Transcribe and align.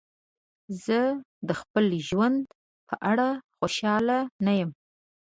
زه 0.85 0.99
د 1.47 1.49
خپل 1.59 1.85
ژوند 2.09 2.39
په 2.87 2.95
اړه 3.11 3.27
خوشحاله 3.57 4.17
نه 4.45 4.53
یم. 4.59 4.71